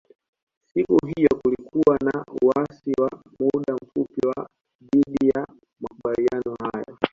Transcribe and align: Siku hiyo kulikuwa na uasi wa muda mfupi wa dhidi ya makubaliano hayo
Siku 0.73 0.97
hiyo 1.15 1.29
kulikuwa 1.43 1.97
na 2.05 2.25
uasi 2.41 2.91
wa 3.01 3.09
muda 3.39 3.75
mfupi 3.83 4.27
wa 4.27 4.47
dhidi 4.81 5.29
ya 5.35 5.47
makubaliano 5.79 6.55
hayo 6.61 6.97